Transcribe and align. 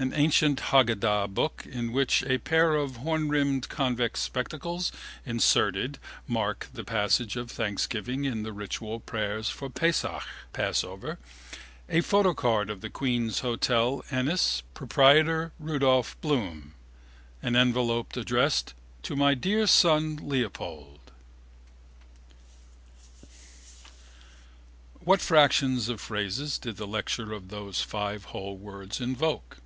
An 0.00 0.12
ancient 0.14 0.60
haggadah 0.70 1.26
book 1.26 1.66
in 1.68 1.90
which 1.92 2.22
a 2.22 2.38
pair 2.38 2.76
of 2.76 2.98
hornrimmed 2.98 3.68
convex 3.68 4.20
spectacles 4.22 4.92
inserted 5.26 5.98
marked 6.28 6.72
the 6.72 6.84
passage 6.84 7.34
of 7.34 7.50
thanksgiving 7.50 8.24
in 8.24 8.44
the 8.44 8.52
ritual 8.52 9.00
prayers 9.00 9.48
for 9.50 9.68
Pessach 9.68 10.22
(Passover): 10.52 11.18
a 11.88 12.00
photocard 12.00 12.70
of 12.70 12.80
the 12.80 12.90
Queen's 12.90 13.40
Hotel, 13.40 14.04
Ennis, 14.08 14.62
proprietor, 14.72 15.50
Rudolph 15.58 16.16
Bloom: 16.20 16.74
an 17.42 17.56
envelope 17.56 18.16
addressed: 18.16 18.74
To 19.02 19.16
My 19.16 19.34
Dear 19.34 19.66
Son 19.66 20.14
Leopold. 20.22 21.10
What 25.00 25.20
fractions 25.20 25.88
of 25.88 26.00
phrases 26.00 26.56
did 26.56 26.76
the 26.76 26.86
lecture 26.86 27.32
of 27.32 27.48
those 27.48 27.80
five 27.82 28.26
whole 28.26 28.56
words 28.56 29.00
evoke? 29.00 29.56